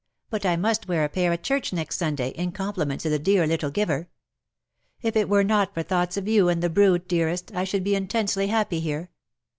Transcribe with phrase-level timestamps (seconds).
[0.31, 3.19] 1G9 but I must wear a pair at church next Sunday^ in compliment to the
[3.19, 4.09] dear little giver.
[5.03, 7.93] If it were not for thoughts of you and the broody dearest, I should be
[7.93, 9.11] intensely happy here